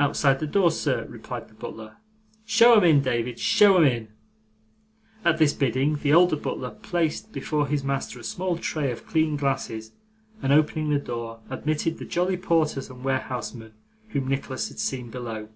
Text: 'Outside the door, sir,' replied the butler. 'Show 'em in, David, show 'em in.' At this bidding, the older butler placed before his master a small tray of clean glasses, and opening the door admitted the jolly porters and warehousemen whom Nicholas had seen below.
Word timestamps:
'Outside 0.00 0.40
the 0.40 0.48
door, 0.48 0.72
sir,' 0.72 1.06
replied 1.08 1.46
the 1.46 1.54
butler. 1.54 1.98
'Show 2.44 2.74
'em 2.74 2.82
in, 2.82 3.00
David, 3.00 3.38
show 3.38 3.76
'em 3.76 3.84
in.' 3.84 4.08
At 5.24 5.38
this 5.38 5.52
bidding, 5.52 5.94
the 5.94 6.12
older 6.12 6.34
butler 6.34 6.70
placed 6.70 7.30
before 7.32 7.68
his 7.68 7.84
master 7.84 8.18
a 8.18 8.24
small 8.24 8.56
tray 8.58 8.90
of 8.90 9.06
clean 9.06 9.36
glasses, 9.36 9.92
and 10.42 10.52
opening 10.52 10.90
the 10.90 10.98
door 10.98 11.38
admitted 11.50 11.98
the 11.98 12.04
jolly 12.04 12.36
porters 12.36 12.90
and 12.90 13.04
warehousemen 13.04 13.74
whom 14.08 14.26
Nicholas 14.26 14.66
had 14.70 14.80
seen 14.80 15.08
below. 15.08 15.48